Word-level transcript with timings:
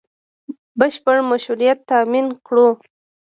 بشپړ 0.79 1.17
مشروعیت 1.31 1.79
تامین 1.89 2.27
کړو 2.45 2.67